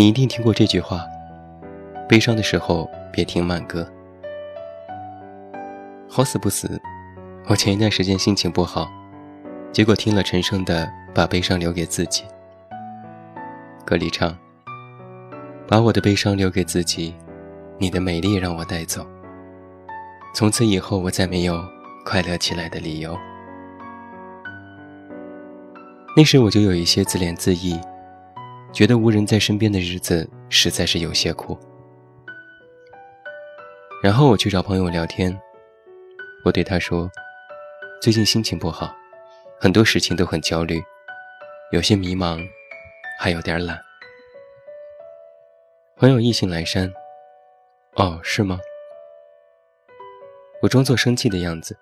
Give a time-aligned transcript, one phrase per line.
[0.00, 1.06] 你一定听过这句话：
[2.08, 3.86] 悲伤的时候别听慢歌。
[6.08, 6.80] 好死不死，
[7.48, 8.90] 我前一段时间心情不好，
[9.70, 12.24] 结果听了陈升的《把悲伤留给自己》。
[13.84, 14.34] 歌里唱
[15.68, 17.14] ：“把我的悲伤留给自己，
[17.76, 19.06] 你的美丽让我带走。
[20.34, 21.62] 从此以后，我再没有
[22.06, 23.14] 快乐起来的理由。”
[26.16, 27.78] 那时我就有一些自怜自艾。
[28.72, 31.58] 觉得无人在身边的日子实在是有些苦。
[34.02, 35.38] 然后我去找朋友聊天，
[36.44, 37.10] 我对他说
[38.00, 38.94] ：“最近心情不好，
[39.60, 40.80] 很多事情都很焦虑，
[41.72, 42.40] 有些迷茫，
[43.18, 43.78] 还有点懒。”
[45.98, 46.90] 朋友意兴阑珊
[47.96, 48.58] ：“哦，是吗？”
[50.62, 51.76] 我装作生气的样子：“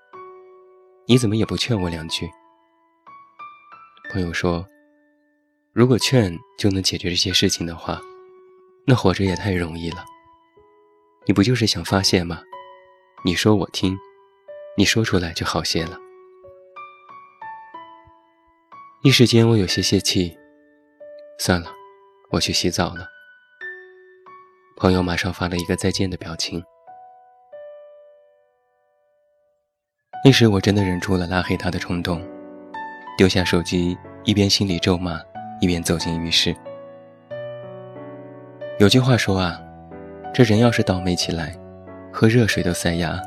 [1.06, 2.28] 你怎么也不劝我两句？”
[4.10, 4.66] 朋友说。
[5.78, 8.00] 如果劝就能解决这些事情的话，
[8.84, 10.04] 那活着也太容易了。
[11.24, 12.42] 你不就是想发泄吗？
[13.24, 13.96] 你说我听，
[14.76, 15.96] 你说出来就好些了。
[19.04, 20.36] 一时间我有些泄气，
[21.38, 21.70] 算了，
[22.30, 23.06] 我去洗澡了。
[24.76, 26.60] 朋友马上发了一个再见的表情。
[30.24, 32.20] 那时我真的忍住了拉黑他的冲动，
[33.16, 35.20] 丢下手机，一边心里咒骂。
[35.60, 36.54] 一边走进浴室，
[38.78, 39.60] 有句话说啊，
[40.32, 41.52] 这人要是倒霉起来，
[42.12, 43.20] 喝热水都塞牙，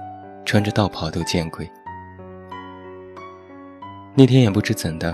[0.45, 1.69] 穿着道袍都见鬼。
[4.15, 5.13] 那天也不知怎的，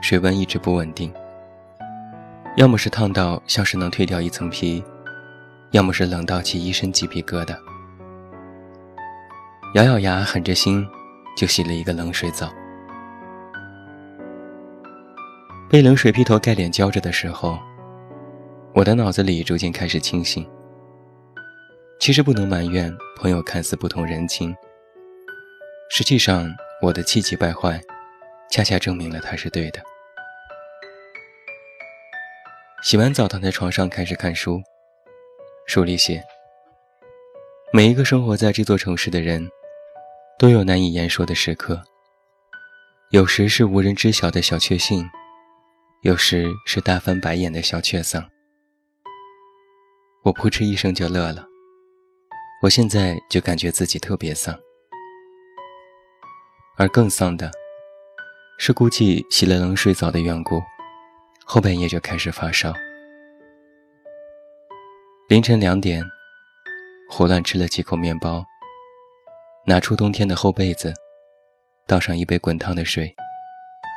[0.00, 1.12] 水温一直不稳定，
[2.56, 4.84] 要么是烫到像是能蜕掉一层皮，
[5.72, 7.56] 要么是冷到起一身鸡皮疙瘩。
[9.74, 10.86] 咬咬牙，狠着心，
[11.36, 12.48] 就洗了一个冷水澡。
[15.70, 17.58] 被冷水劈头盖脸浇着的时候，
[18.74, 20.48] 我的脑子里逐渐开始清醒。
[22.00, 24.56] 其实不能埋怨朋友看似不通人情，
[25.90, 26.48] 实际上
[26.80, 27.78] 我的气急败坏，
[28.50, 29.82] 恰恰证明了他是对的。
[32.82, 34.62] 洗完澡躺在床上开始看书，
[35.66, 36.24] 书里写：
[37.74, 39.46] 每一个生活在这座城市的人，
[40.38, 41.82] 都有难以言说的时刻，
[43.10, 45.06] 有时是无人知晓的小确幸。
[46.02, 48.24] 有时是大翻白眼的小确丧，
[50.22, 51.44] 我扑哧一声就乐了。
[52.62, 54.56] 我现在就感觉自己特别丧，
[56.76, 57.50] 而更丧的
[58.58, 60.62] 是，估计洗了冷水澡的缘故，
[61.44, 62.72] 后半夜就开始发烧。
[65.28, 66.00] 凌晨两点，
[67.10, 68.44] 胡乱吃了几口面包，
[69.66, 70.94] 拿出冬天的厚被子，
[71.88, 73.12] 倒上一杯滚烫的水，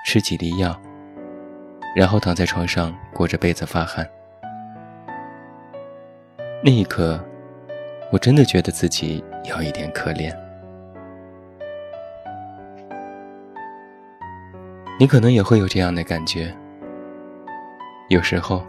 [0.04, 0.82] 吃几粒药。
[1.96, 4.08] 然后躺在床上裹着被子发汗。
[6.64, 7.20] 那一刻，
[8.12, 10.32] 我真的觉得自己有一点可怜。
[15.00, 16.56] 你可能也会有这样的感觉。
[18.10, 18.64] 有时候，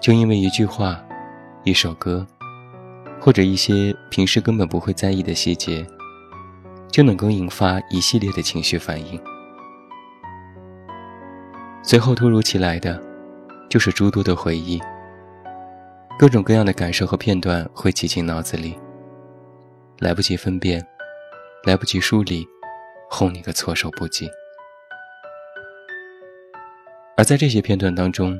[0.00, 1.00] 就因为一句话、
[1.62, 2.26] 一首歌，
[3.20, 5.86] 或者一些平时根本不会在意的细节，
[6.90, 9.20] 就能够引发一系列的情绪反应。
[11.88, 13.02] 随后突如其来的，
[13.70, 14.78] 就是诸多的回忆，
[16.18, 18.78] 各种各样的感受和片段会挤进脑子里，
[19.98, 20.86] 来不及分辨，
[21.64, 22.46] 来不及梳理，
[23.08, 24.30] 轰你个措手不及。
[27.16, 28.38] 而在这些片段当中，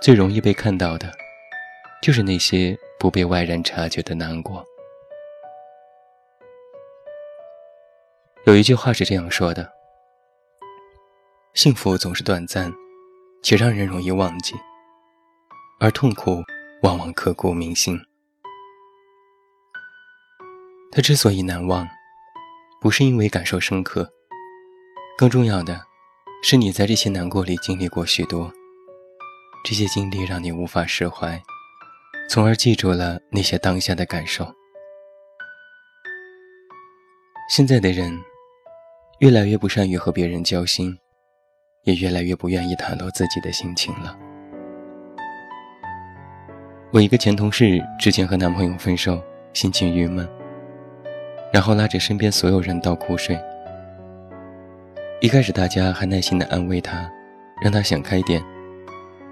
[0.00, 1.10] 最容易被看到的，
[2.00, 4.64] 就是那些不被外人察觉的难过。
[8.44, 9.81] 有一句话是这样说的。
[11.54, 12.72] 幸福总是短暂，
[13.42, 14.56] 且让人容易忘记；
[15.78, 16.42] 而痛苦
[16.82, 18.00] 往往刻骨铭心。
[20.90, 21.86] 它之所以难忘，
[22.80, 24.10] 不是因为感受深刻，
[25.18, 25.78] 更重要的
[26.42, 28.50] 是你在这些难过里经历过许多，
[29.62, 31.40] 这些经历让你无法释怀，
[32.30, 34.50] 从而记住了那些当下的感受。
[37.50, 38.18] 现在的人
[39.18, 40.98] 越来越不善于和别人交心。
[41.84, 44.16] 也越来越不愿意袒露自己的心情了。
[46.92, 49.20] 我一个前同事之前和男朋友分手，
[49.52, 50.28] 心情郁闷，
[51.52, 53.38] 然后拉着身边所有人倒苦水。
[55.20, 57.10] 一开始大家还耐心地安慰她，
[57.60, 58.44] 让她想开点，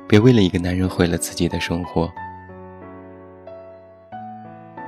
[0.08, 2.10] 别为了一个男人毁了自己的生活。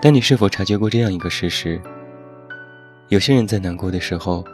[0.00, 1.80] 但你是否察觉过这样一个事实？
[3.08, 4.44] 有些人在难过的时候，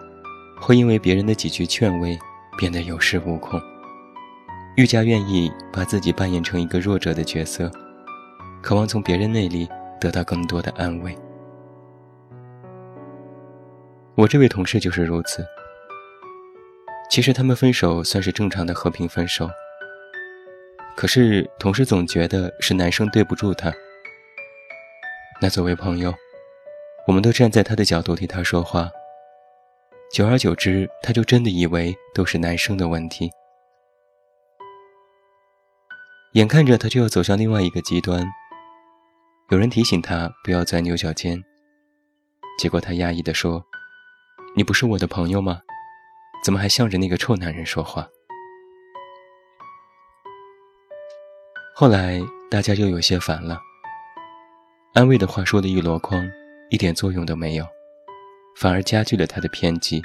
[0.61, 2.19] 会因为别人的几句劝慰，
[2.59, 3.63] 变得有恃无恐，
[4.77, 7.71] 愈加愿意把自己扮演成一个弱者的角色。
[8.61, 9.69] 渴望从别人那里
[10.01, 11.17] 得到更多的安慰。
[14.17, 15.47] 我这位同事就是如此。
[17.09, 19.49] 其实他们分手算是正常的和平分手，
[20.97, 23.73] 可是同事总觉得是男生对不住他。
[25.41, 26.13] 那作为朋友，
[27.07, 28.91] 我们都站在他的角度替他说话。
[30.11, 33.31] 久而久之，他就真的以为都是男生的问题。
[36.33, 38.27] 眼看着他就要走向另外一个极端。
[39.51, 41.43] 有人提醒他不要钻牛角尖，
[42.59, 43.63] 结果他压抑地说
[44.57, 45.61] ：“你不是我的朋友吗？
[46.43, 48.09] 怎么还向着那个臭男人说话？”
[51.75, 52.19] 后来
[52.51, 53.61] 大家就有些烦了，
[54.95, 56.27] 安慰的话说的一箩筐，
[56.71, 57.67] 一点作用都没有，
[58.61, 60.03] 反而加剧了他的偏激。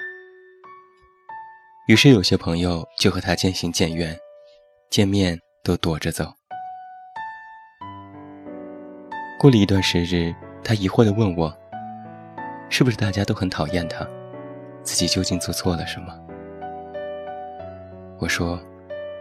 [1.87, 4.15] 于是有些朋友就和他渐行渐远，
[4.91, 6.31] 见面都躲着走。
[9.39, 10.31] 过了一段时日，
[10.63, 11.51] 他疑惑地问我
[12.69, 14.07] ：“是不是大家都很讨厌他？
[14.83, 16.13] 自己究竟做错了什么？”
[18.21, 18.61] 我说：“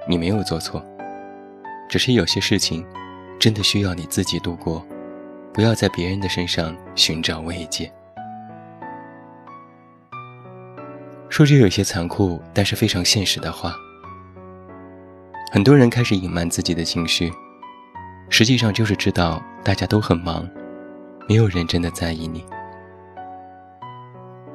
[0.07, 0.85] 你没有做错，
[1.89, 2.87] 只是有些事情
[3.41, 4.87] 真的需要你自己度过，
[5.55, 7.91] 不要在别人的身上寻找慰藉。”
[11.33, 13.75] 说句有些残酷，但是非常现实的话，
[15.51, 17.33] 很多人开始隐瞒自己的情绪。
[18.29, 20.47] 实际上就是知道大家都很忙，
[21.27, 22.45] 没有人真的在意你。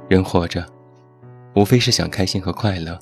[0.08, 0.64] 人活着，
[1.56, 3.00] 无非是想开心和快乐。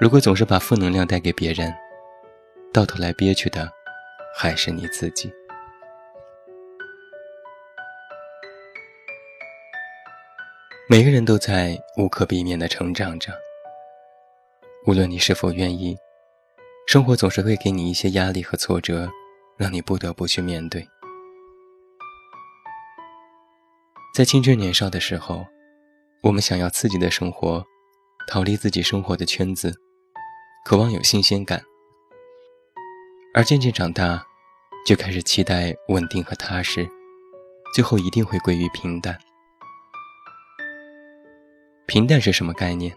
[0.00, 1.70] 如果总是把负能量带给别人，
[2.72, 3.68] 到头来憋屈的
[4.34, 5.30] 还是你自己。
[10.88, 13.32] 每个人都在无可避免的成长着，
[14.86, 15.96] 无论你是否愿意，
[16.86, 19.10] 生活总是会给你一些压力和挫折。
[19.58, 20.86] 让你不得不去面对。
[24.14, 25.46] 在青春年少的时候，
[26.22, 27.64] 我们想要刺激的生活，
[28.28, 29.74] 逃离自己生活的圈子，
[30.66, 31.58] 渴望有新鲜感；
[33.32, 34.26] 而渐渐长大，
[34.86, 36.86] 就开始期待稳定和踏实，
[37.74, 39.18] 最后一定会归于平淡。
[41.88, 42.92] 平淡是什么概念？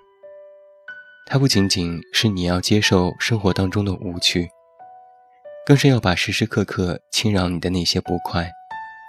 [1.27, 4.49] 它不仅仅是你要接受生活当中的无趣。
[5.63, 8.49] 更是要把时时刻刻侵扰你的那些不快，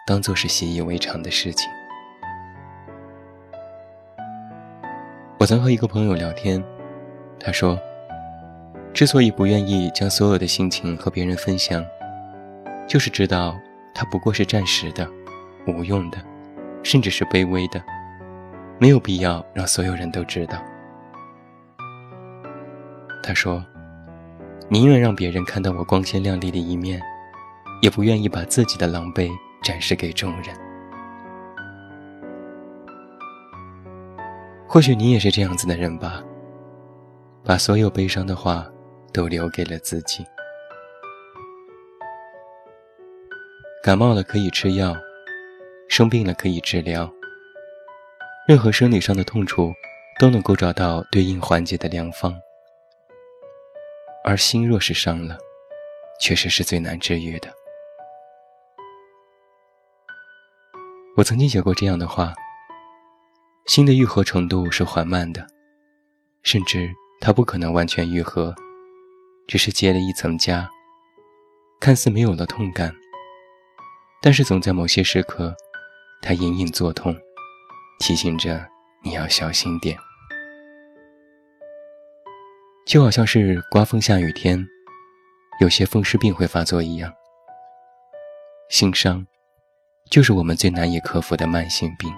[0.06, 1.70] 当做是习以为常的事情。
[5.38, 6.62] 我曾和一个朋友聊天，
[7.38, 7.80] 他说，
[8.92, 11.82] 之所以不愿意将所有的心情和别人分享，
[12.86, 13.58] 就是知道
[13.94, 15.08] 它不过是暂时的、
[15.66, 16.18] 无用的，
[16.82, 17.82] 甚至是卑微的，
[18.80, 20.60] 没有必要让所有人都知道。
[23.22, 23.64] 他说。
[24.72, 27.02] 宁愿让别人看到我光鲜亮丽的一面，
[27.82, 29.28] 也不愿意把自己的狼狈
[29.60, 30.54] 展示给众人。
[34.68, 36.22] 或许你也是这样子的人吧，
[37.44, 38.64] 把所有悲伤的话
[39.12, 40.24] 都留给了自己。
[43.82, 44.94] 感冒了可以吃药，
[45.88, 47.12] 生病了可以治疗，
[48.50, 49.72] 任何生理上的痛楚
[50.18, 52.36] 都能够找到对应缓解的良方。
[54.24, 55.38] 而心若是伤了，
[56.20, 57.48] 确实是最难治愈的。
[61.16, 62.34] 我曾经写过这样的话：
[63.66, 65.46] 心的愈合程度是缓慢的，
[66.42, 66.90] 甚至
[67.20, 68.52] 它不可能完全愈合，
[69.46, 70.66] 只是结了一层痂，
[71.78, 72.92] 看似没有了痛感，
[74.20, 75.54] 但是总在某些时刻，
[76.20, 77.16] 它隐隐作痛，
[78.00, 78.66] 提醒着
[79.04, 79.96] 你要小心点。
[82.86, 84.66] 就好像是刮风下雨天，
[85.60, 87.12] 有些风湿病会发作一样。
[88.70, 89.26] 心伤，
[90.10, 92.10] 就是我们最难以克服的慢性病。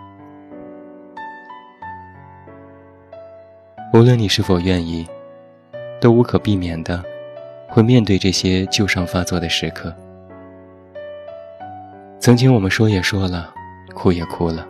[3.93, 5.07] 无论你是否愿意，
[6.01, 7.05] 都无可避免的
[7.69, 9.95] 会面对这些旧伤发作的时刻。
[12.21, 13.53] 曾经我们说也说了，
[13.95, 14.67] 哭也哭了，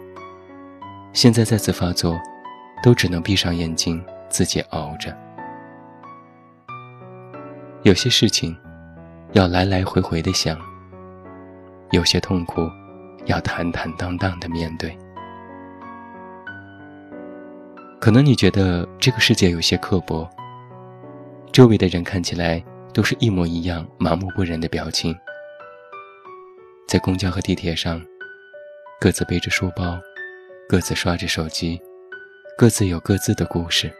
[1.13, 2.19] 现在再次发作，
[2.83, 5.15] 都只能闭上眼睛，自己熬着。
[7.83, 8.57] 有些事情，
[9.33, 10.59] 要来来回回的想，
[11.91, 12.63] 有些痛苦，
[13.27, 14.97] 要坦坦荡荡的面对。
[18.01, 20.29] 可能你觉得这个世界有些刻薄，
[21.53, 22.65] 周围的人看起来
[22.95, 25.15] 都是一模一样麻木不仁的表情，
[26.89, 28.01] 在公交和地铁上，
[28.99, 30.01] 各自背着书包，
[30.73, 31.79] 各自刷着手机，
[32.57, 33.95] 各自有各自的故事。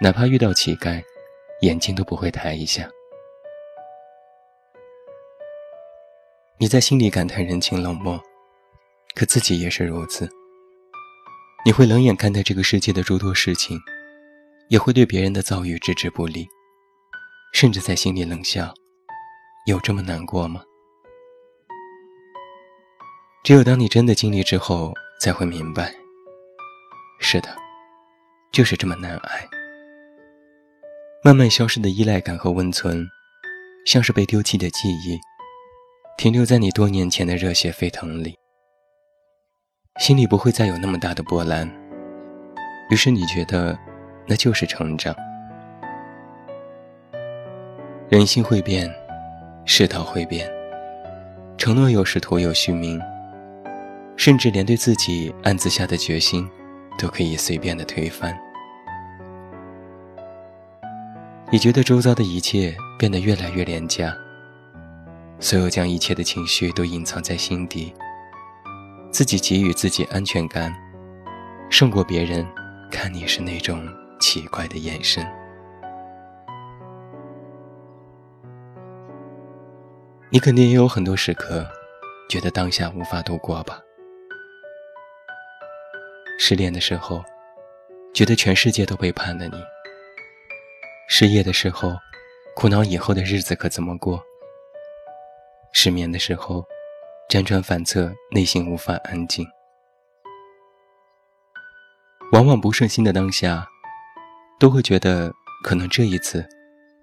[0.00, 1.04] 哪怕遇到乞丐，
[1.60, 2.88] 眼睛都不会抬一下。
[6.56, 8.18] 你在心里感叹人情冷漠，
[9.14, 10.26] 可自己也是如此。
[11.66, 13.78] 你会冷眼看待这个世界的诸多事情，
[14.70, 16.48] 也会对别人的遭遇置之不理，
[17.52, 18.72] 甚至在心里冷笑：
[19.66, 20.62] 有这么难过吗？
[23.44, 25.94] 只有当你真的经历之后，才会明白。
[27.20, 27.48] 是的，
[28.50, 29.48] 就是这么难挨。
[31.22, 33.06] 慢慢消失的依赖感和温存，
[33.86, 35.16] 像是被丢弃的记忆。
[36.18, 38.36] 停留在你多年前的热血沸腾里，
[40.00, 41.70] 心里不会再有那么大的波澜。
[42.90, 43.78] 于是你觉得，
[44.26, 45.14] 那就是成长。
[48.08, 48.92] 人心会变，
[49.64, 50.52] 世道会变，
[51.56, 53.00] 承诺有时徒有虚名，
[54.16, 56.48] 甚至连对自己暗自下的决心，
[56.96, 58.38] 都可以随便的推翻。
[61.50, 64.16] 你觉得周遭的一切变得越来越廉价。
[65.38, 67.92] 所有将一切的情绪都隐藏在心底，
[69.10, 70.72] 自己给予自己安全感，
[71.68, 72.46] 胜过别人
[72.92, 73.84] 看你是那种
[74.20, 75.26] 奇怪的眼神。
[80.30, 81.66] 你肯定也有很多时刻，
[82.30, 83.80] 觉得当下无法度过吧？
[86.38, 87.24] 失恋的时候，
[88.12, 89.58] 觉得全世界都背叛了你；
[91.08, 91.96] 失业的时候，
[92.56, 94.22] 苦恼以后的日子可怎么过？
[95.72, 96.64] 失眠的时候，
[97.28, 99.46] 辗转反侧，内心无法安静。
[102.32, 103.66] 往往不顺心的当下，
[104.58, 106.46] 都会觉得可能这一次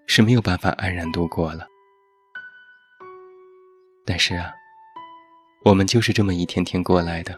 [0.06, 1.66] 是没有办法安然度过了。
[4.06, 4.52] 但是啊，
[5.64, 7.38] 我们就是这么一天天过来的。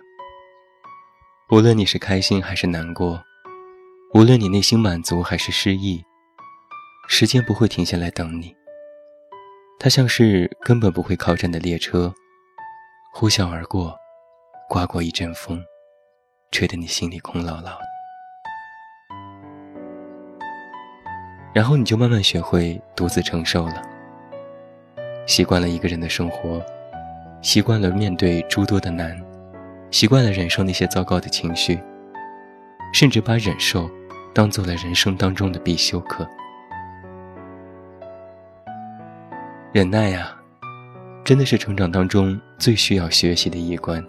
[1.52, 3.22] 无论你是开心还是难过，
[4.14, 6.02] 无论你内心满足还是失意，
[7.10, 8.56] 时间不会停下来等你。
[9.78, 12.14] 它像是根本不会靠站的列车，
[13.14, 13.94] 呼啸而过，
[14.70, 15.62] 刮过一阵风，
[16.52, 17.70] 吹得你心里空落落。
[21.54, 23.82] 然后你就慢慢学会独自承受了，
[25.28, 26.66] 习惯了一个人的生活，
[27.42, 29.22] 习惯了面对诸多的难，
[29.92, 31.80] 习惯了忍受那些糟糕的情绪，
[32.94, 33.90] 甚至把忍受
[34.34, 36.26] 当做了人生当中的必修课。
[39.74, 40.34] 忍耐呀，
[41.24, 44.04] 真的是成长当中最需要学习的一关。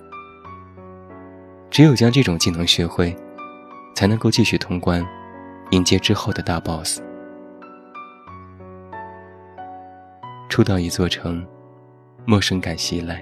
[1.68, 3.16] 只有将这种技能学会，
[3.94, 5.04] 才能够继续通关，
[5.70, 7.00] 迎接之后的大 boss。
[10.48, 11.44] 初到一座城，
[12.24, 13.16] 陌生感袭来；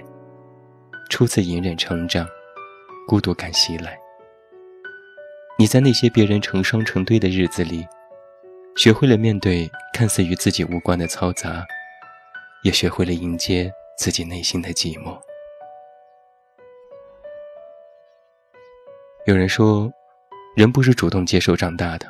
[1.09, 2.27] 初次隐忍成长，
[3.11, 3.99] 孤独感袭来。
[5.59, 7.85] 你在那些别人成双成对的日子里，
[8.77, 11.65] 学会了面对看似与自己无关的嘈杂。
[12.63, 15.19] 也学会了迎接自己内心的寂寞。
[19.25, 19.91] 有人说，
[20.55, 22.07] 人不是主动接受长大的，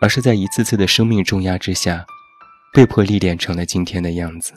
[0.00, 2.06] 而是在一次次的生命重压之下，
[2.72, 4.52] 被迫历练成了今天的样子。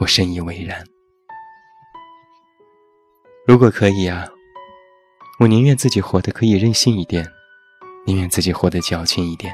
[0.00, 0.84] 我深以为然。
[3.50, 4.28] 如果可以啊，
[5.40, 7.28] 我宁愿自己活得可以任性一点，
[8.06, 9.52] 宁愿自己活得矫情一点。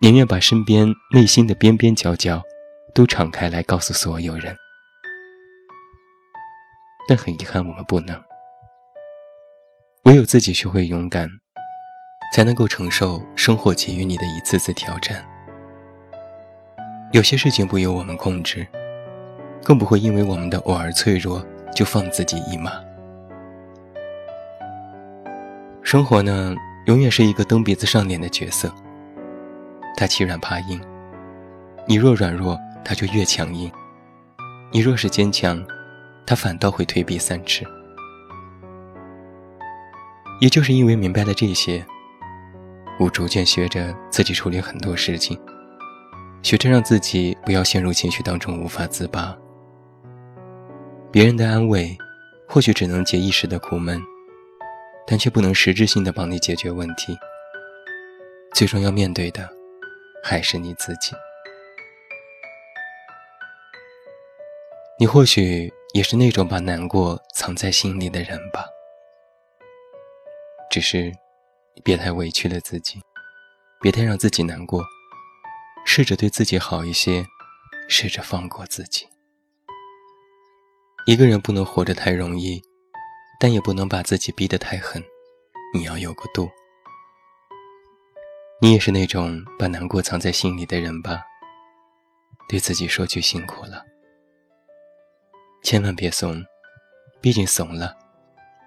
[0.00, 2.42] 宁愿把身边内心的边边角角
[2.92, 4.56] 都敞开来告诉所有人，
[7.06, 8.20] 但很遗憾，我们不能。
[10.06, 11.30] 唯有自己学会勇敢，
[12.34, 15.24] 才能够承受生活给予你的一次次挑战。
[17.12, 18.66] 有些事情不由我们控制，
[19.62, 21.40] 更不会因为我们的偶尔脆弱
[21.74, 22.72] 就放自己一马。
[25.82, 26.54] 生活呢，
[26.86, 28.72] 永远是一个蹬鼻子上脸的角色。
[29.96, 30.80] 他欺软怕硬，
[31.86, 33.70] 你若软弱，他就越强硬；
[34.70, 35.62] 你若是坚强，
[36.24, 37.64] 他反倒会退避三尺。
[40.40, 41.84] 也就是因为明白了这些，
[42.98, 45.38] 我逐渐学着自己处理很多事情，
[46.42, 49.36] 学着让自己不要陷入情绪当中无法自拔。
[51.12, 51.96] 别人的安慰，
[52.46, 54.00] 或许只能解一时的苦闷，
[55.06, 57.18] 但却不能实质性的帮你解决问题。
[58.54, 59.48] 最终要面对的。
[60.22, 61.12] 还是你自己。
[64.98, 68.66] 你或许也是那种把难过藏在心里的人吧。
[70.70, 71.10] 只是，
[71.82, 73.00] 别太委屈了自己，
[73.80, 74.84] 别太让自己难过，
[75.86, 77.26] 试着对自己好一些，
[77.88, 79.08] 试着放过自己。
[81.06, 82.62] 一个人不能活得太容易，
[83.40, 85.02] 但也不能把自己逼得太狠，
[85.74, 86.48] 你要有个度。
[88.60, 91.22] 你也是那种把难过藏在心里的人吧？
[92.48, 93.84] 对自己说句辛苦了。
[95.62, 96.44] 千万别怂，
[97.20, 97.96] 毕竟怂了，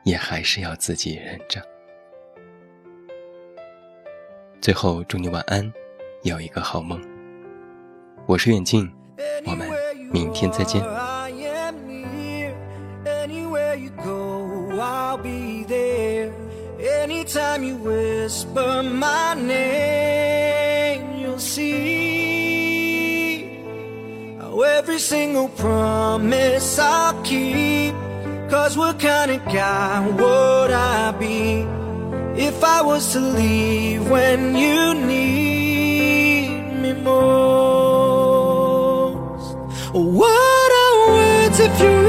[0.03, 1.61] 也还是要自己忍着。
[4.59, 5.71] 最后，祝你晚安，
[6.23, 6.99] 有一个好梦。
[8.25, 8.91] 我是远近，
[9.45, 9.69] 我们
[10.11, 10.81] 明天再见。
[24.83, 27.95] Every single promise I'll keep.
[28.49, 31.65] Cause what kind of guy would I be
[32.39, 38.23] If I was to leave when you need me most?
[39.93, 42.02] What are words if you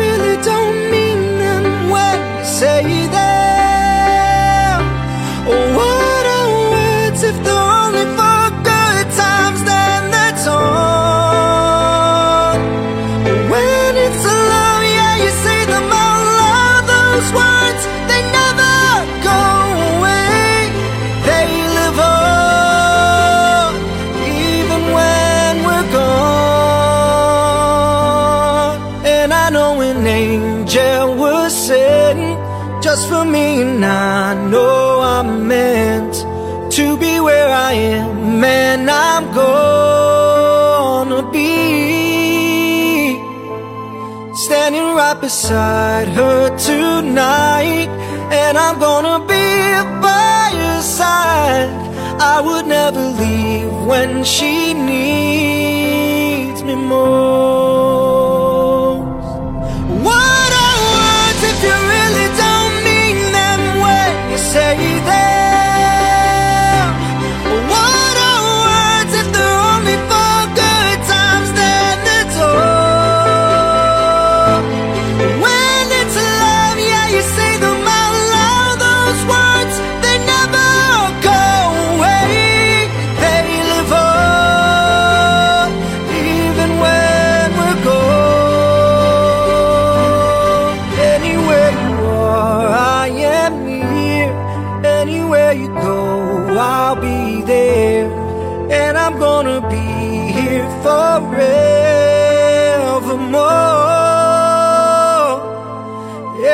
[37.74, 41.54] am and I'm gonna be
[44.44, 47.88] standing right beside her tonight
[48.42, 49.44] and I'm gonna be
[50.00, 51.70] by her side.
[52.20, 58.03] I would never leave when she needs me more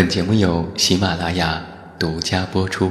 [0.00, 1.62] 本节目由喜马拉雅
[1.98, 2.90] 独家播出。